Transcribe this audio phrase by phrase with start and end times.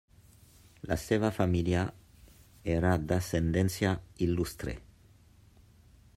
[0.91, 1.83] La seva família
[2.77, 3.95] era d'ascendència
[4.29, 4.77] il·lustre.